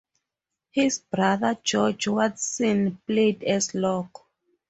[0.71, 4.25] His brother George Watson played as Lock.